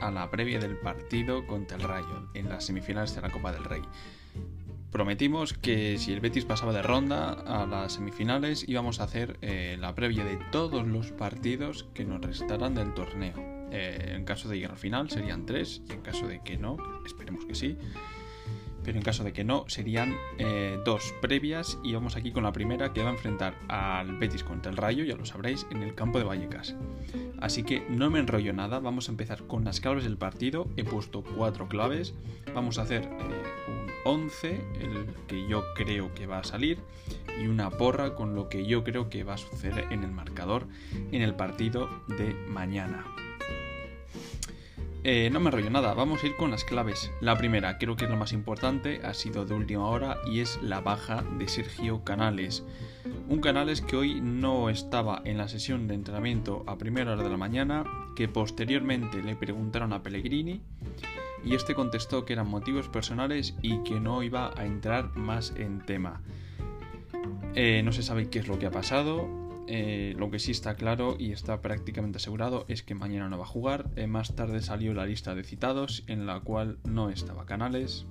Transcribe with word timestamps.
a 0.00 0.10
la 0.10 0.30
previa 0.30 0.58
del 0.58 0.76
partido 0.76 1.46
contra 1.46 1.76
el 1.76 1.82
Rayo 1.82 2.28
en 2.34 2.48
las 2.48 2.66
semifinales 2.66 3.14
de 3.14 3.22
la 3.22 3.30
Copa 3.30 3.52
del 3.52 3.64
Rey. 3.64 3.82
Prometimos 4.90 5.52
que 5.52 5.98
si 5.98 6.12
el 6.12 6.20
Betis 6.20 6.44
pasaba 6.44 6.72
de 6.72 6.82
ronda 6.82 7.30
a 7.32 7.64
las 7.64 7.92
semifinales 7.92 8.68
íbamos 8.68 9.00
a 9.00 9.04
hacer 9.04 9.38
eh, 9.40 9.76
la 9.78 9.94
previa 9.94 10.24
de 10.24 10.36
todos 10.50 10.86
los 10.86 11.12
partidos 11.12 11.86
que 11.94 12.04
nos 12.04 12.20
restaran 12.20 12.74
del 12.74 12.92
torneo. 12.94 13.36
Eh, 13.72 14.14
en 14.16 14.24
caso 14.24 14.48
de 14.48 14.56
llegar 14.56 14.72
al 14.72 14.78
final 14.78 15.08
serían 15.08 15.46
tres 15.46 15.80
y 15.88 15.92
en 15.92 16.00
caso 16.00 16.26
de 16.26 16.40
que 16.42 16.56
no, 16.56 16.76
esperemos 17.06 17.44
que 17.44 17.54
sí, 17.54 17.76
pero 18.84 18.98
en 18.98 19.04
caso 19.04 19.24
de 19.24 19.32
que 19.32 19.44
no, 19.44 19.64
serían 19.68 20.16
eh, 20.38 20.78
dos 20.84 21.14
previas 21.20 21.78
y 21.82 21.92
vamos 21.92 22.16
aquí 22.16 22.32
con 22.32 22.42
la 22.42 22.52
primera 22.52 22.92
que 22.92 23.02
va 23.02 23.10
a 23.10 23.12
enfrentar 23.12 23.54
al 23.68 24.16
Betis 24.18 24.44
contra 24.44 24.70
el 24.70 24.76
Rayo, 24.76 25.04
ya 25.04 25.16
lo 25.16 25.24
sabréis, 25.24 25.66
en 25.70 25.82
el 25.82 25.94
campo 25.94 26.18
de 26.18 26.24
Vallecas. 26.24 26.74
Así 27.40 27.62
que 27.62 27.84
no 27.88 28.10
me 28.10 28.18
enrollo 28.18 28.52
nada, 28.52 28.80
vamos 28.80 29.08
a 29.08 29.12
empezar 29.12 29.42
con 29.46 29.64
las 29.64 29.80
claves 29.80 30.04
del 30.04 30.16
partido, 30.16 30.68
he 30.76 30.84
puesto 30.84 31.22
cuatro 31.22 31.68
claves, 31.68 32.14
vamos 32.54 32.78
a 32.78 32.82
hacer 32.82 33.02
eh, 33.02 33.08
un 33.68 33.90
11, 34.04 34.60
el 34.80 35.06
que 35.26 35.46
yo 35.48 35.64
creo 35.74 36.14
que 36.14 36.26
va 36.26 36.38
a 36.38 36.44
salir, 36.44 36.78
y 37.40 37.46
una 37.46 37.70
porra 37.70 38.14
con 38.14 38.34
lo 38.34 38.48
que 38.48 38.66
yo 38.66 38.84
creo 38.84 39.08
que 39.08 39.24
va 39.24 39.34
a 39.34 39.38
suceder 39.38 39.86
en 39.90 40.04
el 40.04 40.10
marcador 40.10 40.66
en 41.12 41.22
el 41.22 41.34
partido 41.34 41.88
de 42.08 42.34
mañana. 42.48 43.04
Eh, 45.02 45.30
no 45.32 45.40
me 45.40 45.46
enrollo 45.46 45.70
nada, 45.70 45.94
vamos 45.94 46.22
a 46.22 46.26
ir 46.26 46.36
con 46.36 46.50
las 46.50 46.64
claves. 46.64 47.10
La 47.22 47.38
primera, 47.38 47.78
creo 47.78 47.96
que 47.96 48.04
es 48.04 48.10
lo 48.10 48.18
más 48.18 48.34
importante, 48.34 49.00
ha 49.02 49.14
sido 49.14 49.46
de 49.46 49.54
última 49.54 49.88
hora 49.88 50.18
y 50.26 50.40
es 50.40 50.60
la 50.62 50.82
baja 50.82 51.24
de 51.38 51.48
Sergio 51.48 52.04
Canales. 52.04 52.64
Un 53.26 53.40
Canales 53.40 53.80
que 53.80 53.96
hoy 53.96 54.20
no 54.20 54.68
estaba 54.68 55.22
en 55.24 55.38
la 55.38 55.48
sesión 55.48 55.88
de 55.88 55.94
entrenamiento 55.94 56.64
a 56.66 56.76
primera 56.76 57.12
hora 57.12 57.22
de 57.22 57.30
la 57.30 57.38
mañana, 57.38 57.84
que 58.14 58.28
posteriormente 58.28 59.22
le 59.22 59.36
preguntaron 59.36 59.94
a 59.94 60.02
Pellegrini 60.02 60.60
y 61.42 61.54
este 61.54 61.74
contestó 61.74 62.26
que 62.26 62.34
eran 62.34 62.48
motivos 62.48 62.88
personales 62.88 63.54
y 63.62 63.82
que 63.84 64.00
no 64.00 64.22
iba 64.22 64.52
a 64.54 64.66
entrar 64.66 65.16
más 65.16 65.54
en 65.56 65.80
tema. 65.80 66.20
Eh, 67.54 67.80
no 67.82 67.92
se 67.92 68.02
sabe 68.02 68.28
qué 68.28 68.40
es 68.40 68.48
lo 68.48 68.58
que 68.58 68.66
ha 68.66 68.70
pasado, 68.70 69.49
eh, 69.72 70.14
lo 70.18 70.32
que 70.32 70.40
sí 70.40 70.50
está 70.50 70.74
claro 70.74 71.14
y 71.16 71.30
está 71.30 71.62
prácticamente 71.62 72.16
asegurado 72.16 72.64
es 72.66 72.82
que 72.82 72.96
mañana 72.96 73.28
no 73.28 73.38
va 73.38 73.44
a 73.44 73.46
jugar. 73.46 73.88
Eh, 73.94 74.08
más 74.08 74.34
tarde 74.34 74.62
salió 74.62 74.92
la 74.94 75.06
lista 75.06 75.36
de 75.36 75.44
citados 75.44 76.02
en 76.08 76.26
la 76.26 76.40
cual 76.40 76.78
no 76.82 77.08
estaba 77.08 77.46
Canales. 77.46 78.04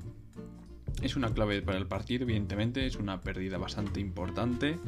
Es 1.01 1.17
una 1.17 1.33
clave 1.33 1.61
para 1.61 1.77
el 1.77 1.85
partido, 1.85 2.23
evidentemente, 2.23 2.85
es 2.85 2.95
una 2.95 3.19
pérdida 3.19 3.57
bastante 3.57 3.99
importante. 3.99 4.79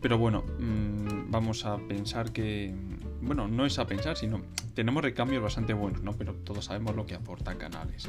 Pero 0.00 0.16
bueno, 0.16 0.44
mm, 0.58 1.30
vamos 1.30 1.66
a 1.66 1.76
pensar 1.76 2.32
que... 2.32 2.74
Bueno, 3.20 3.46
no 3.46 3.66
es 3.66 3.78
a 3.78 3.86
pensar, 3.86 4.16
sino 4.16 4.40
tenemos 4.72 5.02
recambios 5.02 5.42
bastante 5.42 5.74
buenos, 5.74 6.02
¿no? 6.02 6.14
Pero 6.14 6.36
todos 6.36 6.64
sabemos 6.64 6.96
lo 6.96 7.04
que 7.04 7.16
aporta 7.16 7.58
Canales. 7.58 8.08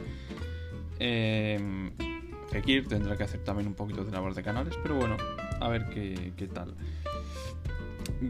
Eh, 1.00 1.92
Fekir 2.50 2.88
tendrá 2.88 3.18
que 3.18 3.24
hacer 3.24 3.44
también 3.44 3.68
un 3.68 3.74
poquito 3.74 4.06
de 4.06 4.12
labor 4.12 4.34
de 4.34 4.42
Canales, 4.42 4.80
pero 4.82 4.96
bueno, 4.96 5.18
a 5.60 5.68
ver 5.68 5.90
qué 5.90 6.48
tal. 6.48 6.76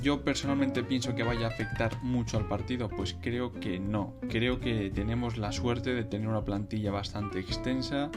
Yo 0.01 0.23
personalmente 0.23 0.83
pienso 0.83 1.15
que 1.15 1.23
vaya 1.23 1.47
a 1.47 1.49
afectar 1.49 2.01
mucho 2.01 2.37
al 2.37 2.47
partido, 2.47 2.89
pues 2.89 3.15
creo 3.21 3.51
que 3.51 3.79
no. 3.79 4.15
Creo 4.29 4.59
que 4.59 4.89
tenemos 4.89 5.37
la 5.37 5.51
suerte 5.51 5.93
de 5.93 6.03
tener 6.03 6.27
una 6.27 6.43
plantilla 6.43 6.91
bastante 6.91 7.39
extensa 7.39 8.09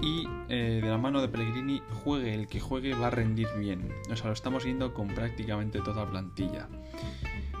y 0.00 0.26
eh, 0.48 0.80
de 0.82 0.88
la 0.88 0.98
mano 0.98 1.20
de 1.20 1.28
Pellegrini 1.28 1.82
juegue 2.04 2.34
el 2.34 2.48
que 2.48 2.60
juegue 2.60 2.94
va 2.94 3.08
a 3.08 3.10
rendir 3.10 3.48
bien. 3.58 3.92
O 4.10 4.16
sea, 4.16 4.28
lo 4.28 4.32
estamos 4.32 4.64
viendo 4.64 4.94
con 4.94 5.08
prácticamente 5.08 5.80
toda 5.80 6.04
la 6.04 6.10
plantilla. 6.10 6.68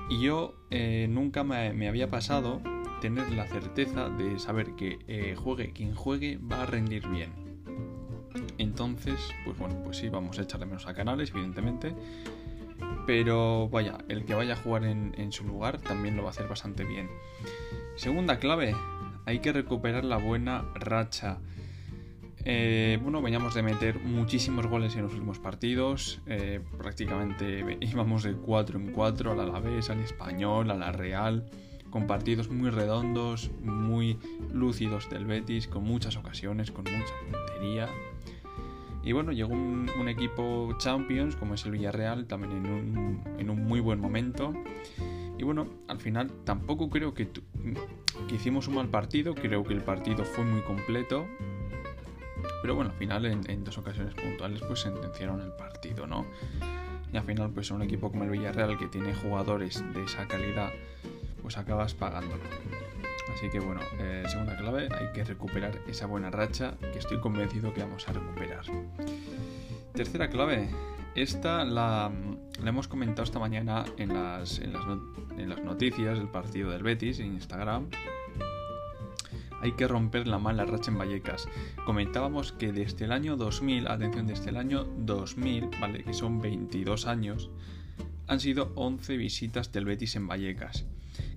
Y 0.08 0.20
yo 0.20 0.54
eh, 0.70 1.06
nunca 1.08 1.44
me, 1.44 1.88
había 1.88 2.10
pasado 2.10 2.60
tener 3.00 3.30
la 3.32 3.46
certeza 3.46 4.08
de 4.08 4.38
saber 4.38 4.74
que 4.76 4.98
eh, 5.08 5.34
juegue 5.36 5.72
quien 5.72 5.94
juegue 5.94 6.38
va 6.38 6.62
a 6.62 6.66
rendir 6.66 7.08
bien. 7.08 7.32
Entonces, 8.58 9.18
pues 9.44 9.58
bueno, 9.58 9.82
pues 9.82 9.98
sí, 9.98 10.08
vamos 10.08 10.38
a 10.38 10.42
echarle 10.42 10.66
menos 10.66 10.86
a 10.86 10.94
canales, 10.94 11.30
evidentemente. 11.30 11.94
Pero 13.06 13.68
vaya, 13.68 13.98
el 14.08 14.24
que 14.24 14.34
vaya 14.34 14.54
a 14.54 14.56
jugar 14.56 14.84
en, 14.84 15.32
su 15.32 15.44
lugar 15.44 15.78
también 15.78 16.16
lo 16.16 16.22
va 16.22 16.28
a 16.28 16.32
hacer 16.32 16.48
bastante 16.48 16.84
bien. 16.84 17.08
Segunda 17.96 18.38
clave, 18.38 18.74
hay 19.26 19.40
que 19.40 19.52
recuperar 19.52 20.04
la 20.04 20.18
buena 20.18 20.64
racha. 20.74 21.38
Eh, 22.44 22.98
bueno, 23.02 23.22
veníamos 23.22 23.54
de 23.54 23.62
meter 23.62 24.00
muchísimos 24.00 24.66
goles 24.66 24.96
en 24.96 25.02
los 25.02 25.12
últimos 25.12 25.38
partidos. 25.38 26.20
Eh, 26.26 26.60
prácticamente 26.78 27.78
íbamos 27.80 28.22
de 28.22 28.34
4 28.34 28.78
en 28.78 28.92
4 28.92 29.32
al 29.32 29.40
Alavés, 29.40 29.90
al 29.90 30.00
Español, 30.00 30.70
a 30.70 30.74
la 30.74 30.92
Real. 30.92 31.50
Con 31.90 32.06
partidos 32.06 32.48
muy 32.48 32.70
redondos, 32.70 33.50
muy 33.60 34.18
lúcidos 34.50 35.10
del 35.10 35.26
Betis, 35.26 35.68
con 35.68 35.84
muchas 35.84 36.16
ocasiones, 36.16 36.70
con 36.70 36.84
mucha 36.84 37.12
puntería. 37.30 37.88
Y 39.04 39.12
bueno, 39.12 39.32
llegó 39.32 39.52
un, 39.52 40.08
equipo 40.08 40.74
Champions, 40.78 41.34
como 41.36 41.54
es 41.54 41.64
el 41.64 41.72
Villarreal, 41.72 42.26
también 42.26 42.66
en 43.38 43.50
un, 43.50 43.64
muy 43.64 43.80
buen 43.80 44.00
momento. 44.00 44.52
Y 45.38 45.42
bueno, 45.42 45.66
al 45.88 46.00
final 46.00 46.30
tampoco 46.44 46.88
creo 46.88 47.14
que, 47.14 47.28
hicimos 48.30 48.68
un 48.68 48.76
mal 48.76 48.88
partido, 48.88 49.34
creo 49.34 49.64
que 49.64 49.74
el 49.74 49.82
partido 49.82 50.24
fue 50.24 50.44
muy 50.44 50.60
completo. 50.62 51.26
Pero 52.60 52.76
bueno, 52.76 52.90
al 52.90 52.96
final 52.96 53.26
en, 53.26 53.64
dos 53.64 53.78
ocasiones 53.78 54.14
puntuales 54.14 54.62
pues 54.62 54.80
sentenciaron 54.80 55.40
el 55.40 55.52
partido, 55.52 56.06
¿no? 56.06 56.26
Y 57.12 57.16
al 57.16 57.24
final 57.24 57.50
pues 57.50 57.70
un 57.70 57.82
equipo 57.82 58.10
como 58.10 58.24
el 58.24 58.30
Villarreal 58.30 58.78
que 58.78 58.86
tiene 58.86 59.14
jugadores 59.14 59.84
de 59.92 60.04
esa 60.04 60.28
calidad, 60.28 60.70
pues 61.42 61.56
acabas 61.56 61.94
pagándolo. 61.94 62.42
Así 63.30 63.48
que 63.50 63.60
bueno, 63.60 63.80
eh, 63.98 64.24
segunda 64.26 64.56
clave, 64.56 64.88
hay 64.92 65.12
que 65.12 65.24
recuperar 65.24 65.78
esa 65.86 66.06
buena 66.06 66.30
racha 66.30 66.74
que 66.92 66.98
estoy 66.98 67.20
convencido 67.20 67.72
que 67.72 67.82
vamos 67.82 68.08
a 68.08 68.12
recuperar. 68.12 68.64
Tercera 69.94 70.28
clave, 70.28 70.68
esta 71.14 71.64
la, 71.64 72.10
hemos 72.64 72.88
comentado 72.88 73.22
esta 73.22 73.38
mañana 73.38 73.84
en 73.96 74.14
las, 74.14 74.58
en 74.58 74.72
las, 74.72 75.62
noticias 75.62 76.18
del 76.18 76.28
partido 76.28 76.70
del 76.70 76.82
Betis 76.82 77.20
en 77.20 77.34
Instagram. 77.34 77.88
Hay 79.60 79.72
que 79.72 79.86
romper 79.86 80.26
la 80.26 80.38
mala 80.38 80.64
racha 80.64 80.90
en 80.90 80.98
Vallecas. 80.98 81.46
Comentábamos 81.86 82.50
que 82.52 82.72
desde 82.72 83.04
el 83.04 83.12
año 83.12 83.36
2000, 83.36 83.86
atención, 83.86 84.26
desde 84.26 84.50
el 84.50 84.56
año 84.56 84.84
2000, 84.84 85.70
¿vale? 85.80 86.02
que 86.02 86.12
son 86.12 86.40
22 86.40 87.06
años, 87.06 87.50
han 88.26 88.40
sido 88.40 88.72
11 88.74 89.16
visitas 89.16 89.70
del 89.70 89.84
Betis 89.84 90.16
en 90.16 90.26
Vallecas 90.26 90.86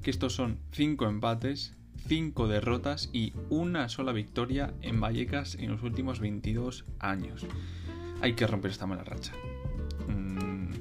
que 0.05 0.11
estos 0.11 0.35
son 0.35 0.59
5 0.73 1.07
empates, 1.07 1.73
5 2.07 2.47
derrotas 2.47 3.09
y 3.11 3.33
una 3.49 3.89
sola 3.89 4.11
victoria 4.11 4.71
en 4.83 5.01
Vallecas 5.01 5.55
en 5.55 5.71
los 5.71 5.81
últimos 5.81 6.19
22 6.19 6.85
años. 6.99 7.43
Hay 8.21 8.33
que 8.33 8.45
romper 8.45 8.69
esta 8.69 8.85
mala 8.85 9.03
racha. 9.03 9.33
Mm, 10.07 10.73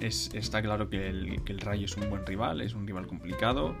está 0.00 0.62
claro 0.62 0.88
que 0.88 1.08
el, 1.08 1.58
Rayo 1.58 1.86
es 1.86 1.96
un 1.96 2.08
buen 2.08 2.24
rival, 2.24 2.60
es 2.60 2.74
un 2.74 2.86
rival 2.86 3.08
complicado. 3.08 3.74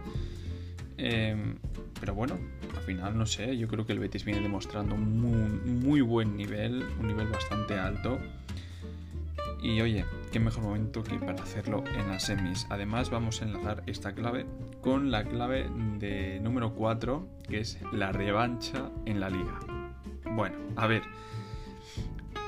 Em, 0.96 1.54
pero 2.00 2.14
bueno, 2.16 2.36
al 2.76 2.82
final 2.82 3.16
no 3.16 3.24
sé, 3.24 3.56
yo 3.56 3.68
creo 3.68 3.86
que 3.86 3.92
el 3.92 4.00
Betis 4.00 4.24
viene 4.24 4.40
demostrando 4.40 4.96
un 4.96 5.80
muy 5.80 6.00
buen 6.00 6.36
nivel, 6.36 6.84
un 6.98 7.06
nivel 7.06 7.28
bastante 7.28 7.78
alto. 7.78 8.18
Y 9.60 9.80
oye, 9.80 10.04
qué 10.30 10.38
mejor 10.38 10.62
momento 10.62 11.02
que 11.02 11.18
para 11.18 11.42
hacerlo 11.42 11.82
en 11.86 12.08
las 12.08 12.24
semis. 12.26 12.66
Además 12.70 13.10
vamos 13.10 13.42
a 13.42 13.44
enlazar 13.44 13.82
esta 13.86 14.14
clave 14.14 14.46
con 14.80 15.10
la 15.10 15.24
clave 15.24 15.68
de 15.98 16.38
número 16.40 16.74
4, 16.74 17.28
que 17.48 17.60
es 17.60 17.78
la 17.92 18.12
revancha 18.12 18.90
en 19.04 19.20
la 19.20 19.30
liga. 19.30 19.58
Bueno, 20.30 20.56
a 20.76 20.86
ver, 20.86 21.02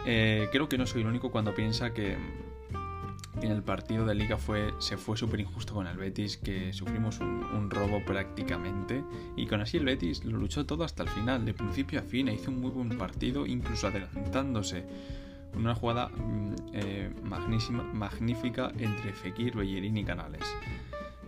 eh, 0.06 0.48
creo 0.52 0.68
que 0.68 0.78
no 0.78 0.86
soy 0.86 1.02
el 1.02 1.08
único 1.08 1.30
cuando 1.32 1.54
piensa 1.54 1.92
que 1.92 2.16
en 3.42 3.50
el 3.50 3.62
partido 3.62 4.04
de 4.04 4.14
liga 4.14 4.36
fue, 4.36 4.72
se 4.78 4.96
fue 4.96 5.16
súper 5.16 5.40
injusto 5.40 5.74
con 5.74 5.86
el 5.86 5.96
Betis, 5.96 6.36
que 6.36 6.72
sufrimos 6.72 7.20
un, 7.20 7.44
un, 7.44 7.70
robo 7.70 8.04
prácticamente, 8.04 9.02
y 9.36 9.46
con 9.46 9.60
así 9.60 9.78
el 9.78 9.84
Betis 9.84 10.24
lo 10.24 10.36
luchó 10.38 10.66
todo 10.66 10.84
hasta 10.84 11.02
el 11.02 11.08
final, 11.08 11.44
de 11.44 11.54
principio 11.54 12.00
a 12.00 12.02
fin, 12.02 12.28
e 12.28 12.34
hizo 12.34 12.50
un 12.50 12.60
muy 12.60 12.70
buen 12.70 12.90
partido, 12.90 13.46
incluso 13.46 13.86
adelantándose 13.86 14.84
una 15.54 15.74
jugada 15.74 16.08
mm, 16.08 16.54
eh, 16.72 17.10
magnífica 17.92 18.72
entre 18.78 19.12
Fekir, 19.12 19.56
Bellerín 19.56 19.96
y 19.96 20.04
Canales. 20.04 20.42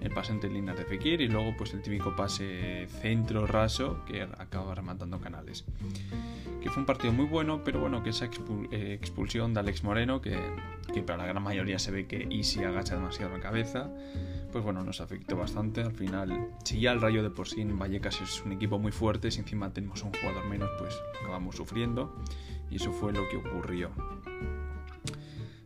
El 0.00 0.10
pase 0.10 0.32
entre 0.32 0.50
líneas 0.50 0.76
de 0.76 0.84
Fekir 0.84 1.20
y 1.20 1.28
luego 1.28 1.54
pues 1.56 1.74
el 1.74 1.82
típico 1.82 2.16
pase 2.16 2.88
centro 2.88 3.46
raso 3.46 4.04
que 4.04 4.22
acaba 4.22 4.74
rematando 4.74 5.20
Canales. 5.20 5.64
Que 6.60 6.70
fue 6.70 6.80
un 6.80 6.86
partido 6.86 7.12
muy 7.12 7.26
bueno, 7.26 7.62
pero 7.64 7.80
bueno, 7.80 8.02
que 8.02 8.10
esa 8.10 8.26
eh, 8.26 8.98
expulsión 9.00 9.54
de 9.54 9.60
Alex 9.60 9.84
Moreno, 9.84 10.20
que, 10.20 10.38
para 11.06 11.18
la 11.18 11.26
gran 11.26 11.42
mayoría 11.42 11.78
se 11.78 11.92
ve 11.92 12.06
que 12.06 12.26
Easy 12.30 12.64
agacha 12.64 12.96
demasiado 12.96 13.32
la 13.32 13.40
cabeza, 13.40 13.90
pues 14.52 14.62
bueno, 14.62 14.84
nos 14.84 15.00
afectó 15.00 15.36
bastante. 15.36 15.82
Al 15.82 15.92
final, 15.92 16.50
si 16.62 16.80
ya 16.80 16.92
el 16.92 17.00
Rayo 17.00 17.22
de 17.22 17.30
por 17.30 17.48
sí 17.48 17.62
en 17.62 17.78
Vallecas 17.78 18.20
es 18.20 18.42
un 18.44 18.52
equipo 18.52 18.78
muy 18.78 18.92
fuerte, 18.92 19.30
si 19.30 19.40
encima 19.40 19.72
tenemos 19.72 20.02
un 20.02 20.12
jugador 20.12 20.46
menos, 20.46 20.70
pues 20.78 20.94
acabamos 21.20 21.56
sufriendo. 21.56 22.14
Y 22.70 22.76
eso 22.76 22.92
fue 22.92 23.12
lo 23.12 23.28
que 23.28 23.38
ocurrió. 23.38 23.90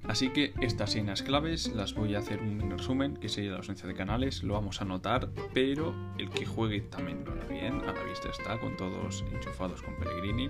Así 0.08 0.30
que 0.30 0.54
estas 0.60 0.92
señas 0.92 1.22
claves 1.22 1.74
las 1.74 1.94
voy 1.94 2.14
a 2.14 2.20
hacer 2.20 2.40
un 2.40 2.70
resumen, 2.70 3.16
que 3.16 3.28
sería 3.28 3.50
la 3.50 3.56
ausencia 3.58 3.88
de 3.88 3.94
canales, 3.94 4.42
lo 4.44 4.54
vamos 4.54 4.80
a 4.80 4.84
anotar, 4.84 5.28
pero 5.52 5.94
el 6.16 6.30
que 6.30 6.46
juegue 6.46 6.80
también 6.82 7.24
lo 7.24 7.32
hará 7.32 7.44
bien, 7.46 7.80
a 7.80 7.92
la 7.92 8.02
vista 8.04 8.28
está, 8.30 8.58
con 8.60 8.76
todos 8.76 9.24
enchufados 9.32 9.82
con 9.82 9.96
Pellegrini. 9.96 10.48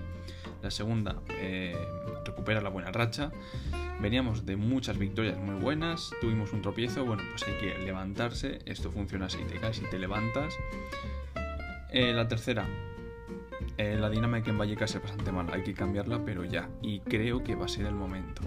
La 0.62 0.70
segunda, 0.70 1.22
eh, 1.30 1.76
recupera 2.24 2.60
la 2.60 2.68
buena 2.68 2.92
racha. 2.92 3.32
Veníamos 4.00 4.44
de 4.44 4.56
muchas 4.56 4.98
victorias 4.98 5.38
muy 5.38 5.54
buenas, 5.54 6.10
tuvimos 6.20 6.52
un 6.52 6.60
tropiezo, 6.60 7.06
bueno, 7.06 7.22
pues 7.30 7.48
hay 7.48 7.54
que 7.54 7.78
levantarse, 7.78 8.58
esto 8.66 8.90
funciona 8.90 9.26
así, 9.26 9.38
te 9.48 9.58
caes 9.58 9.80
y 9.80 9.88
te 9.88 9.98
levantas. 9.98 10.54
Eh, 11.90 12.12
la 12.12 12.28
tercera, 12.28 12.66
eh, 13.78 13.96
la 13.98 14.10
dinámica 14.10 14.50
en 14.50 14.58
Vallecas 14.58 14.94
es 14.94 15.02
bastante 15.02 15.32
mala, 15.32 15.54
hay 15.54 15.62
que 15.62 15.72
cambiarla, 15.72 16.22
pero 16.26 16.44
ya, 16.44 16.68
y 16.82 17.00
creo 17.00 17.42
que 17.42 17.54
va 17.54 17.64
a 17.64 17.68
ser 17.68 17.86
el 17.86 17.94
momento. 17.94 18.42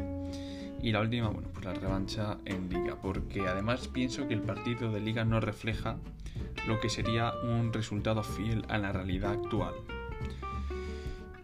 Y 0.81 0.91
la 0.91 1.01
última, 1.01 1.27
bueno, 1.29 1.49
pues 1.53 1.65
la 1.65 1.73
revancha 1.73 2.37
en 2.45 2.69
liga, 2.69 2.95
porque 3.01 3.47
además 3.47 3.87
pienso 3.87 4.27
que 4.27 4.33
el 4.33 4.41
partido 4.41 4.91
de 4.91 5.01
liga 5.01 5.25
no 5.25 5.39
refleja 5.39 5.97
lo 6.67 6.79
que 6.79 6.89
sería 6.89 7.33
un 7.43 7.73
resultado 7.73 8.23
fiel 8.23 8.65
a 8.69 8.77
la 8.77 8.91
realidad 8.91 9.33
actual. 9.33 9.73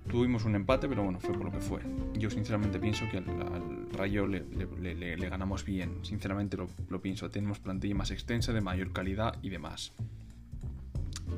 Tuvimos 0.09 0.45
un 0.45 0.55
empate, 0.55 0.87
pero 0.87 1.03
bueno, 1.03 1.19
fue 1.19 1.33
por 1.33 1.45
lo 1.45 1.51
que 1.51 1.59
fue. 1.59 1.81
Yo 2.13 2.29
sinceramente 2.29 2.79
pienso 2.79 3.05
que 3.11 3.17
al, 3.17 3.91
Rayo 3.91 4.27
le, 4.27 5.15
ganamos 5.29 5.65
bien. 5.65 5.99
Sinceramente 6.03 6.57
lo, 6.57 7.01
pienso. 7.01 7.29
Tenemos 7.29 7.59
plantilla 7.59 7.95
más 7.95 8.11
extensa, 8.11 8.53
de 8.53 8.61
mayor 8.61 8.93
calidad 8.93 9.35
y 9.41 9.49
demás. 9.49 9.93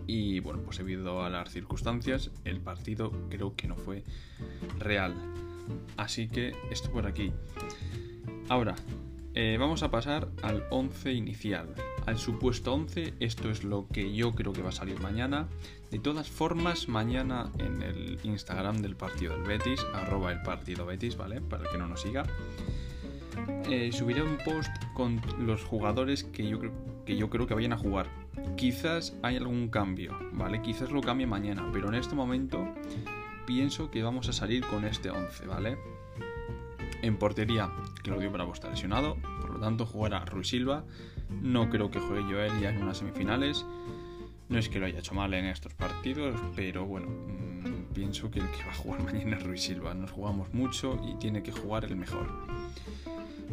Y 0.06 0.42
bueno, 0.42 0.62
pues 0.64 0.78
debido 0.78 1.24
a 1.24 1.30
las 1.30 1.50
circunstancias, 1.50 2.30
el 2.44 2.60
partido 2.60 3.12
creo 3.30 3.56
que 3.56 3.68
no 3.68 3.76
fue 3.76 4.04
real. 4.78 5.16
Así 5.98 6.28
que 6.28 6.54
esto 6.72 6.92
por 6.92 7.08
aquí. 7.08 7.32
Ahora, 8.50 8.76
eh, 9.40 9.58
vamos 9.60 9.84
a 9.84 9.92
pasar 9.92 10.30
al 10.42 10.64
11 10.72 11.14
inicial. 11.14 11.68
Al 12.08 12.18
supuesto 12.18 12.74
11, 12.74 13.14
esto 13.20 13.52
es 13.52 13.64
lo 13.64 13.88
que 13.88 14.16
yo 14.16 14.34
creo 14.34 14.52
que 14.52 14.64
va 14.64 14.70
a 14.70 14.72
salir 14.72 15.00
mañana. 15.00 15.48
De 15.92 16.00
todas 16.00 16.28
formas, 16.30 16.88
mañana 16.88 17.52
en 17.60 17.84
el 17.84 18.20
Instagram 18.24 18.82
del 18.82 18.96
partido 18.96 19.34
del 19.34 19.44
Betis, 19.44 19.86
arroba 19.94 20.32
el 20.32 20.42
partido 20.42 20.86
Betis, 20.86 21.18
¿vale? 21.18 21.40
Para 21.40 21.66
el 21.66 21.70
que 21.70 21.78
no 21.78 21.88
nos 21.88 22.02
siga. 22.02 22.26
Eh, 23.70 23.92
subiré 23.92 24.24
un 24.24 24.38
post 24.38 24.72
con 24.96 25.22
los 25.40 25.64
jugadores 25.64 26.24
que 26.24 26.48
yo, 26.48 26.60
que 27.06 27.16
yo 27.16 27.30
creo 27.30 27.46
que 27.46 27.54
vayan 27.54 27.74
a 27.74 27.78
jugar. 27.78 28.08
Quizás 28.56 29.16
hay 29.22 29.36
algún 29.36 29.68
cambio, 29.70 30.18
¿vale? 30.34 30.62
Quizás 30.62 30.92
lo 30.92 31.02
cambie 31.02 31.28
mañana, 31.28 31.70
pero 31.72 31.90
en 31.90 31.96
este 31.96 32.16
momento 32.16 32.68
pienso 33.48 33.90
que 33.90 34.04
vamos 34.04 34.28
a 34.30 34.34
salir 34.34 34.64
con 34.66 34.86
este 34.86 35.10
11, 35.10 35.48
¿vale? 35.48 35.78
En 37.02 37.18
portería, 37.18 37.72
Claudio 38.04 38.30
Bravo 38.30 38.54
está 38.54 38.70
lesionado, 38.70 39.16
por 39.42 39.52
lo 39.52 39.60
tanto 39.60 39.86
jugará 39.86 40.26
Ruiz 40.26 40.50
Silva. 40.50 40.84
No 41.30 41.70
creo 41.70 41.90
que 41.90 42.00
juegue 42.00 42.24
Joel 42.24 42.60
ya 42.60 42.70
en 42.70 42.84
unas 42.84 42.98
semifinales. 42.98 43.66
No 44.50 44.60
es 44.60 44.70
que 44.70 44.80
lo 44.80 44.86
haya 44.86 45.00
hecho 45.00 45.14
mal 45.14 45.34
en 45.34 45.46
estos 45.46 45.74
partidos, 45.74 46.40
pero 46.56 46.86
bueno, 46.86 47.08
mm, 47.08 47.94
pienso 47.94 48.30
que 48.30 48.40
el 48.40 48.52
que 48.52 48.64
va 48.66 48.72
a 48.72 48.76
jugar 48.76 49.04
mañana 49.14 49.38
es 49.38 49.44
Ruiz 49.44 49.62
Silva. 49.62 49.94
Nos 49.94 50.12
jugamos 50.12 50.54
mucho 50.54 51.00
y 51.08 51.16
tiene 51.16 51.42
que 51.42 51.52
jugar 51.52 51.86
el 51.86 51.96
mejor. 51.96 52.28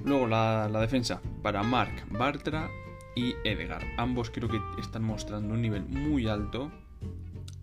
Luego 0.05 0.27
la, 0.27 0.69
defensa 0.81 1.21
para 1.43 1.63
Marc 1.63 2.07
Bartra 2.11 2.69
y 3.15 3.35
Edgar. 3.45 3.85
Ambos 3.97 4.31
creo 4.31 4.49
que 4.49 4.61
están 4.81 5.05
mostrando 5.05 5.55
un 5.55 5.63
nivel 5.63 5.85
muy 5.85 6.27
alto 6.27 6.73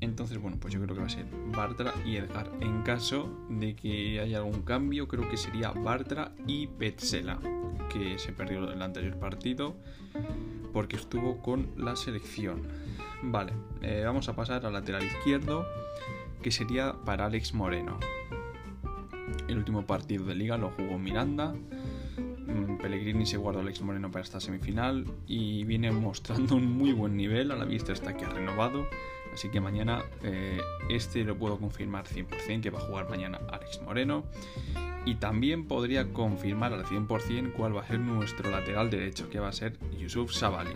entonces, 0.02 0.40
bueno, 0.40 0.58
pues 0.60 0.74
yo 0.74 0.82
creo 0.82 0.96
que 0.96 1.02
va 1.02 1.08
a 1.08 1.12
ser 1.12 1.26
Bartra 1.56 1.94
y 2.06 2.18
Edgar. 2.18 2.52
En 2.60 2.82
caso 2.82 3.30
de 3.50 3.76
que 3.76 4.20
haya 4.20 4.40
algún 4.40 4.64
cambio, 4.64 5.08
creo 5.08 5.30
que 5.30 5.38
sería 5.38 5.72
Bartra 5.72 6.34
y 6.48 6.68
Petzela, 6.68 7.40
que 7.94 8.18
se 8.18 8.34
perdió 8.34 8.72
el 8.72 8.82
anterior 8.82 9.18
partido 9.18 9.76
porque 10.74 10.96
estuvo 10.96 11.38
con 11.38 11.70
la 11.78 11.96
selección. 11.96 12.64
Vale, 13.24 13.54
eh, 13.82 14.04
vamos 14.06 14.28
a 14.30 14.36
pasar 14.36 14.66
al 14.66 14.74
lateral 14.74 15.04
izquierdo, 15.04 15.66
que 16.42 16.52
sería 16.52 16.94
para 17.06 17.26
Alex 17.26 17.54
Moreno. 17.54 18.00
El 19.48 19.58
último 19.58 19.86
partido 19.86 20.26
de 20.26 20.36
liga 20.36 20.58
lo 20.58 20.72
jugó 20.72 20.98
Miranda. 20.98 21.54
Mm, 21.54 22.78
Pellegrini 22.82 23.26
se 23.26 23.38
guardó 23.38 23.60
a 23.60 23.64
Alex 23.64 23.82
Moreno 23.82 24.10
para 24.10 24.24
esta 24.24 24.40
semifinal 24.40 25.06
y 25.28 25.64
viene 25.66 25.92
mostrando 25.92 26.56
un 26.56 26.72
muy 26.72 26.92
buen 26.92 27.16
nivel. 27.16 27.52
A 27.52 27.56
la 27.56 27.66
vista 27.66 27.94
está 27.94 28.18
que 28.18 28.26
ha 28.26 28.30
renovado 28.30 28.88
Así 29.34 29.50
que 29.50 29.62
mañana 29.62 30.04
eh, 30.24 30.60
este 30.90 31.24
lo 31.24 31.38
puedo 31.38 31.58
confirmar 31.58 32.06
100% 32.06 32.62
que 32.62 32.70
va 32.70 32.80
a 32.80 32.82
jugar 32.82 33.10
mañana 33.10 33.40
Alex 33.52 33.82
Moreno. 33.82 34.26
Y 35.06 35.16
también 35.16 35.68
podría 35.68 36.12
confirmar 36.14 36.74
al 36.74 36.86
100% 36.86 37.54
cuál 37.54 37.76
va 37.76 37.82
a 37.82 37.88
ser 37.88 38.00
nuestro 38.00 38.52
lateral 38.52 38.90
derecho, 38.90 39.30
que 39.30 39.40
va 39.40 39.48
a 39.48 39.54
ser 39.54 39.78
Yusuf 39.98 40.32
Sabali. 40.34 40.76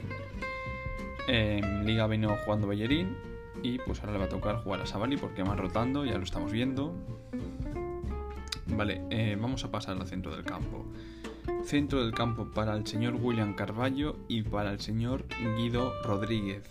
En 1.28 1.86
Liga 1.86 2.08
venido 2.08 2.36
jugando 2.44 2.68
Bellerín 2.68 3.16
y 3.62 3.78
pues 3.80 4.00
ahora 4.00 4.14
le 4.14 4.20
va 4.20 4.26
a 4.26 4.30
tocar 4.30 4.58
jugar 4.58 4.82
a 4.82 4.86
Sabali 4.86 5.18
porque 5.18 5.44
van 5.44 5.58
rotando, 5.58 6.06
ya 6.06 6.18
lo 6.18 6.24
estamos 6.24 6.52
viendo. 6.52 6.94
Vale, 8.68 9.02
eh, 9.10 9.38
vamos 9.40 9.64
a 9.64 9.72
pasar 9.72 9.98
al 9.98 10.08
centro 10.08 10.36
del 10.36 10.44
campo. 10.44 10.86
Centro 11.64 12.04
del 12.04 12.14
campo 12.14 12.52
para 12.52 12.76
el 12.76 12.86
señor 12.86 13.16
William 13.16 13.56
Carballo 13.56 14.18
y 14.28 14.42
para 14.44 14.72
el 14.72 14.80
señor 14.80 15.26
Guido 15.58 15.94
Rodríguez. 16.04 16.64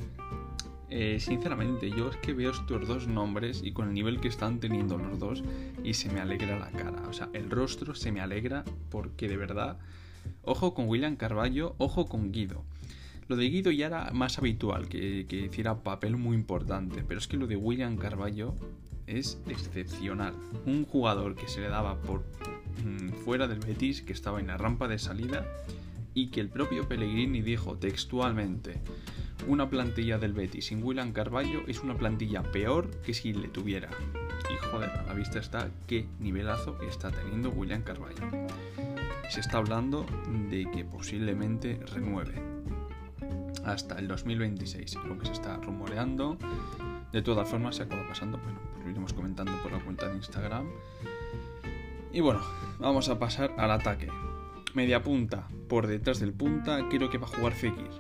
Eh, 0.91 1.19
sinceramente, 1.19 1.91
yo 1.91 2.11
es 2.11 2.17
que 2.19 2.33
veo 2.33 2.51
estos 2.51 2.87
dos 2.87 3.09
nombres 3.09 3.63
y 3.65 3.73
con 3.73 3.89
el 3.89 3.95
nivel 3.95 4.21
que 4.21 4.29
están 4.29 4.61
teniendo 4.61 4.99
los 4.99 5.19
dos 5.19 5.43
y 5.83 5.95
se 5.95 6.11
me 6.11 6.21
alegra 6.21 6.59
la 6.59 6.71
cara. 6.71 7.03
O 7.09 7.13
sea, 7.13 7.29
el 7.33 7.51
rostro 7.51 7.95
se 7.95 8.13
me 8.13 8.21
alegra 8.21 8.65
porque 8.91 9.29
de 9.29 9.37
verdad, 9.37 9.79
ojo 10.43 10.75
con 10.75 10.89
William 10.89 11.17
Carballo, 11.17 11.75
ojo 11.79 12.07
con 12.07 12.33
Guido. 12.33 12.65
Lo 13.27 13.37
de 13.37 13.49
Guido 13.49 13.71
ya 13.71 13.87
era 13.87 14.11
más 14.13 14.39
habitual, 14.39 14.89
que, 14.89 15.27
que 15.27 15.47
hiciera 15.47 15.83
papel 15.83 16.17
muy 16.17 16.37
importante, 16.37 17.03
pero 17.09 17.19
es 17.19 17.27
que 17.27 17.39
lo 17.39 17.47
de 17.47 17.57
William 17.57 17.97
Carballo 17.97 18.55
es 19.07 19.41
excepcional. 19.49 20.35
Un 20.67 20.85
jugador 20.85 21.35
que 21.35 21.49
se 21.49 21.61
le 21.61 21.69
daba 21.69 22.01
por 22.01 22.25
mm, 22.85 23.11
fuera 23.25 23.49
del 23.49 23.61
Betis, 23.61 24.03
que 24.03 24.13
estaba 24.13 24.41
en 24.41 24.49
la 24.49 24.59
rampa 24.59 24.89
de 24.89 24.99
salida 24.99 25.47
y 26.13 26.29
que 26.29 26.41
el 26.41 26.49
propio 26.49 26.87
Pellegrini 26.89 27.43
dijo 27.43 27.77
textualmente 27.77 28.81
una 29.47 29.69
plantilla 29.69 30.19
del 30.19 30.33
Betis 30.33 30.67
sin 30.67 30.83
William 30.83 31.13
Carballo 31.13 31.63
es 31.67 31.83
una 31.83 31.97
plantilla 31.97 32.43
peor 32.43 32.91
que 33.03 33.15
si 33.15 33.33
le 33.33 33.49
tuviera. 33.49 33.91
Y 34.51 34.57
joder, 34.67 34.91
a 34.91 35.03
la 35.03 35.15
vista 35.15 35.39
está 35.39 35.71
qué 35.87 36.07
nivelazo 36.19 36.79
está 36.83 37.11
teniendo 37.11 37.51
William 37.51 37.83
Carballo. 37.83 38.23
Se 39.29 39.41
está 39.41 39.59
hablando 39.59 40.07
de 40.51 40.71
que 40.71 40.85
posiblemente 40.85 41.81
renueve 41.93 42.43
hasta 43.65 43.99
el 43.99 44.09
2026, 44.09 44.97
lo 45.07 45.19
que 45.19 45.27
se 45.27 45.33
está 45.33 45.57
rumoreando. 45.57 46.37
De 47.13 47.23
todas 47.23 47.49
formas, 47.49 47.77
se 47.77 47.85
acaba 47.85 48.07
pasando, 48.09 48.39
bueno, 48.39 48.59
pues 48.73 48.85
lo 48.85 48.91
iremos 48.91 49.13
comentando 49.13 49.53
por 49.63 49.73
la 49.73 49.79
cuenta 49.79 50.09
de 50.09 50.17
Instagram. 50.17 50.67
Y 52.13 52.21
bueno, 52.21 52.41
vamos 52.79 53.09
a 53.09 53.19
pasar 53.19 53.55
al 53.57 53.71
ataque. 53.71 54.09
Media 54.75 55.03
punta 55.03 55.49
por 55.69 55.87
detrás 55.87 56.21
del 56.21 56.33
punta, 56.33 56.89
quiero 56.89 57.09
que 57.09 57.19
va 57.19 57.27
a 57.27 57.31
jugar 57.31 57.53
Fekir 57.53 57.91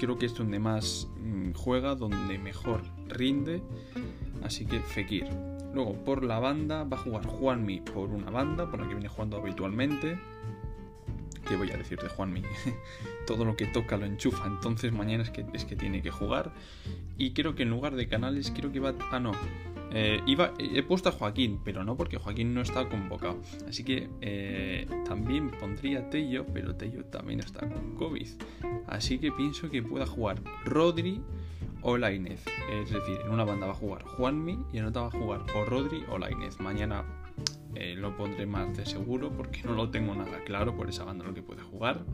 creo 0.00 0.18
que 0.18 0.26
es 0.26 0.34
donde 0.34 0.58
más 0.58 1.08
mm, 1.20 1.52
juega, 1.52 1.94
donde 1.94 2.38
mejor 2.38 2.82
rinde. 3.06 3.62
Así 4.42 4.64
que 4.64 4.80
Fekir. 4.80 5.28
Luego 5.74 5.94
por 6.04 6.24
la 6.24 6.40
banda 6.40 6.82
va 6.82 6.96
a 6.96 7.00
jugar 7.00 7.26
Juanmi 7.26 7.82
por 7.82 8.08
una 8.08 8.30
banda, 8.30 8.68
por 8.68 8.80
la 8.80 8.88
que 8.88 8.94
viene 8.94 9.08
jugando 9.08 9.36
habitualmente. 9.36 10.18
¿Qué 11.46 11.56
voy 11.56 11.70
a 11.70 11.76
decir 11.76 12.00
de 12.00 12.08
Juanmi? 12.08 12.42
Todo 13.26 13.44
lo 13.44 13.56
que 13.56 13.66
toca 13.66 13.96
lo 13.96 14.06
enchufa, 14.06 14.46
entonces 14.46 14.92
mañana 14.92 15.22
es 15.22 15.30
que, 15.30 15.44
es 15.52 15.64
que 15.64 15.76
tiene 15.76 16.02
que 16.02 16.10
jugar. 16.10 16.52
Y 17.18 17.32
creo 17.32 17.54
que 17.54 17.64
en 17.64 17.70
lugar 17.70 17.94
de 17.94 18.08
canales, 18.08 18.52
creo 18.54 18.72
que 18.72 18.80
va... 18.80 18.94
Ah, 19.12 19.20
no, 19.20 19.32
eh, 19.92 20.22
iba, 20.26 20.52
he 20.58 20.82
puesto 20.82 21.08
a 21.08 21.12
Joaquín, 21.12 21.60
pero 21.64 21.82
no 21.84 21.96
porque 21.96 22.16
Joaquín 22.16 22.54
no 22.54 22.60
está 22.60 22.88
convocado. 22.88 23.38
Así 23.68 23.82
que 23.84 24.08
eh, 24.20 24.86
también 25.04 25.50
pondría 25.50 26.08
Tello, 26.10 26.46
pero 26.52 26.76
Tello 26.76 27.04
también 27.06 27.40
está 27.40 27.68
con 27.68 27.96
COVID. 27.96 28.28
Así 28.86 29.18
que 29.18 29.32
pienso 29.32 29.68
que 29.70 29.82
pueda 29.82 30.06
jugar 30.06 30.40
Rodri 30.64 31.20
o 31.82 31.96
Lainez. 31.96 32.44
Es 32.70 32.90
decir, 32.90 33.18
en 33.24 33.30
una 33.30 33.44
banda 33.44 33.66
va 33.66 33.72
a 33.72 33.76
jugar 33.76 34.04
Juanmi 34.04 34.58
y 34.72 34.78
en 34.78 34.84
otra 34.84 35.02
va 35.02 35.08
a 35.08 35.10
jugar 35.10 35.40
o 35.54 35.64
Rodri 35.64 36.04
o 36.08 36.18
Lainez. 36.18 36.60
Mañana 36.60 37.04
eh, 37.74 37.94
lo 37.96 38.16
pondré 38.16 38.46
más 38.46 38.76
de 38.76 38.86
seguro 38.86 39.30
porque 39.30 39.62
no 39.64 39.74
lo 39.74 39.90
tengo 39.90 40.14
nada 40.14 40.42
claro 40.44 40.76
por 40.76 40.88
esa 40.88 41.04
banda 41.04 41.24
lo 41.24 41.34
que 41.34 41.42
puede 41.42 41.62
jugar. 41.62 42.04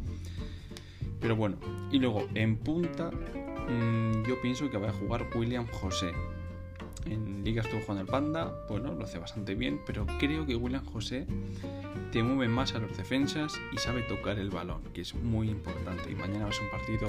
Pero 1.21 1.37
bueno, 1.37 1.57
y 1.91 1.99
luego 1.99 2.27
en 2.35 2.57
punta 2.57 3.11
mm, 3.11 4.23
yo 4.27 4.41
pienso 4.41 4.71
que 4.71 4.79
va 4.79 4.89
a 4.89 4.93
jugar 4.93 5.27
William 5.35 5.67
José 5.67 6.13
en 7.07 7.45
Liga 7.45 7.63
estuvo 7.63 7.81
jugando 7.81 8.03
el 8.03 8.09
Panda, 8.09 8.53
bueno, 8.69 8.95
lo 8.95 9.05
hace 9.05 9.19
bastante 9.19 9.55
bien, 9.55 9.81
pero 9.87 10.07
creo 10.19 10.47
que 10.47 10.57
William 10.57 10.85
José 10.85 11.27
te 12.13 12.23
mueve 12.23 12.49
más 12.49 12.75
a 12.75 12.79
los 12.79 12.97
defensas 12.97 13.55
y 13.73 13.79
sabe 13.79 14.03
tocar 14.03 14.39
el 14.39 14.51
balón, 14.51 14.83
que 14.93 15.03
es 15.03 15.15
muy 15.15 15.51
importante. 15.51 16.11
Y 16.11 16.15
mañana 16.15 16.51
ser 16.53 16.65
un 16.65 16.71
partido 16.71 17.09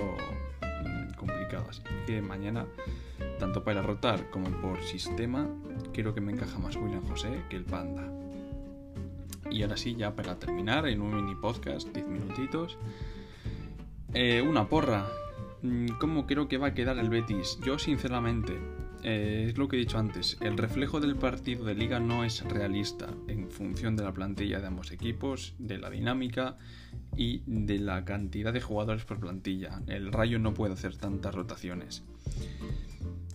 mm, 0.62 1.16
complicado, 1.16 1.66
así 1.70 1.82
que 2.06 2.22
mañana, 2.22 2.66
tanto 3.39 3.63
para 3.63 3.82
rotar 3.82 4.30
como 4.30 4.50
por 4.62 4.82
sistema, 4.84 5.48
creo 5.94 6.13
que 6.13 6.22
me 6.22 6.32
encaja 6.32 6.60
más 6.60 6.75
William 6.75 7.08
José 7.08 7.44
que 7.50 7.56
el 7.56 7.63
Panda. 7.63 8.12
Y 9.50 9.62
ahora 9.63 9.77
sí, 9.77 9.96
ya 9.96 10.16
para 10.16 10.38
terminar, 10.38 10.88
en 10.88 11.01
un 11.01 11.16
mini 11.16 11.36
podcast, 11.36 11.88
10 11.94 12.08
minutitos. 12.08 12.77
Eh, 14.13 14.42
una 14.42 14.68
porra. 14.68 15.08
Mm, 15.62 15.88
¿Cómo 16.00 16.27
creo 16.27 16.48
que 16.48 16.58
va 16.58 16.68
a 16.68 16.74
quedar 16.74 16.98
el 16.98 17.10
Betis? 17.10 17.60
Yo 17.63 17.80
sinceramente, 17.80 18.58
eh, 19.04 19.46
es 19.50 19.58
lo 19.58 19.68
que 19.68 19.77
he 19.77 19.80
dicho 19.80 19.98
antes, 19.98 20.38
el 20.42 20.58
reflejo 20.58 21.00
del 21.00 21.16
partido 21.16 21.66
de 21.66 21.75
liga 21.75 22.00
no 22.00 22.24
es 22.24 22.44
realista 22.44 23.08
en 23.27 23.50
función 23.50 23.96
de 23.96 24.04
la 24.04 24.13
plantilla 24.13 24.60
de 24.60 24.68
ambos 24.68 24.92
equipos, 24.92 25.54
de 25.60 25.77
la 25.77 25.89
dinámica 25.89 26.58
y 27.16 27.44
de 27.46 27.80
la 27.80 28.06
cantidad 28.06 28.54
de 28.54 28.62
jugadores 28.62 29.06
por 29.06 29.20
plantilla. 29.20 29.82
El 29.88 30.12
Rayo 30.12 30.39
no 30.39 30.54
puede 30.54 30.74
hacer 30.74 30.98
tantas 30.98 31.34
rotaciones. 31.34 32.04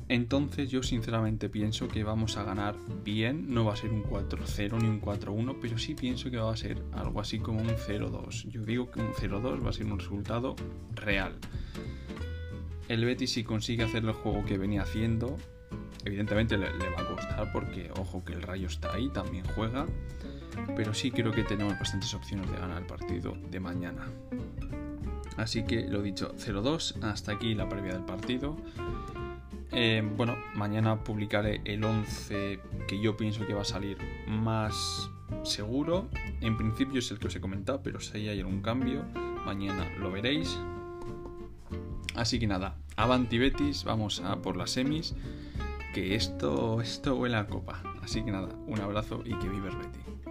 Entonces 0.09 0.71
yo 0.71 0.83
sinceramente 0.83 1.49
pienso 1.49 1.89
que 1.89 2.05
vamos 2.05 2.37
a 2.37 2.45
ganar 2.45 2.77
bien, 3.03 3.55
no 3.55 3.65
va 3.65 3.73
a 3.73 3.77
ser 3.77 3.91
un 3.91 4.03
4-0 4.03 4.83
ni 4.83 4.89
un 4.89 5.01
4-1, 5.01 5.57
pero 5.61 5.79
sí 5.79 5.95
pienso 5.95 6.31
que 6.31 6.37
va 6.37 6.53
a 6.53 6.57
ser 6.57 6.83
algo 6.93 7.21
así 7.21 7.39
como 7.39 7.61
un 7.61 7.69
0-2. 7.69 8.51
Yo 8.51 8.63
digo 8.63 8.91
que 8.91 9.01
un 9.01 9.13
0-2 9.13 9.65
va 9.65 9.71
a 9.71 9.73
ser 9.73 9.87
un 9.87 9.99
resultado 9.99 10.55
real. 10.95 11.39
El 12.89 13.05
Betis 13.05 13.33
si 13.33 13.45
consigue 13.45 13.85
hacer 13.85 14.05
el 14.05 14.13
juego 14.13 14.45
que 14.45 14.59
venía 14.59 14.83
haciendo, 14.83 15.37
evidentemente 16.05 16.59
le, 16.59 16.69
va 16.69 17.01
a 17.01 17.09
costar 17.09 17.53
porque 17.53 17.91
ojo 17.99 18.25
que 18.25 18.33
el 18.33 18.43
Rayo 18.43 18.67
está 18.67 18.93
ahí, 18.93 19.09
también 19.09 19.45
juega, 19.55 19.87
pero 20.77 20.93
sí 20.93 21.11
creo 21.11 21.33
que 21.33 21.45
tenemos 21.45 21.79
bastantes 21.79 22.13
opciones 22.15 22.51
de 22.51 22.59
ganar 22.59 22.83
el 22.83 22.87
partido 22.87 23.37
de 23.51 23.61
mañana. 23.61 24.07
Así 25.37 25.65
que 25.65 25.87
lo 25.89 26.03
dicho, 26.03 26.35
0-2, 26.37 27.03
hasta 27.03 27.33
aquí 27.33 27.55
la 27.55 27.69
previa 27.69 27.95
del 27.95 28.05
partido. 28.05 28.57
Eh, 29.71 30.07
bueno, 30.17 30.37
mañana 30.55 31.03
publicaré 31.03 31.63
el 31.65 31.83
11 31.83 32.61
que 32.87 33.01
yo 33.01 33.17
pienso 33.17 33.47
que 33.47 33.55
va 33.55 33.63
a 33.63 33.65
salir 33.65 33.97
más 34.29 35.11
seguro. 35.45 36.11
En 36.43 36.59
principio 36.59 36.99
es 36.99 37.11
el 37.11 37.19
que 37.19 37.29
os 37.29 37.37
he 37.37 37.41
comentado, 37.41 37.83
pero 37.83 37.99
si 38.01 38.29
hay 38.29 38.41
algún 38.41 38.61
cambio, 38.61 39.03
mañana 39.47 39.89
lo 39.99 40.11
veréis. 40.11 40.59
Así 42.15 42.39
que 42.39 42.47
nada, 42.47 42.77
Avanti 42.97 43.39
Betis, 43.39 43.85
vamos 43.85 44.21
a 44.21 44.43
por 44.43 44.57
las 44.57 44.71
semis, 44.71 45.15
que 45.95 46.15
esto, 46.15 46.81
esto 46.81 47.17
huele 47.17 47.37
a 47.37 47.47
copa. 47.47 47.83
Así 48.03 48.23
que 48.23 48.31
nada, 48.31 48.49
un 48.67 48.81
abrazo 48.81 49.23
y 49.25 49.35
que 49.39 49.49
vive 49.49 49.71
Betis. 49.71 50.22